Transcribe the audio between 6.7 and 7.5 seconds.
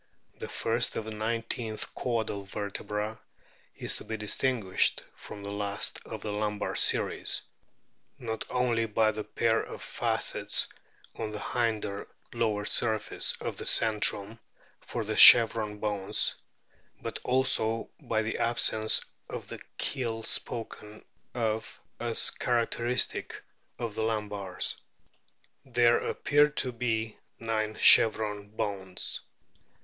series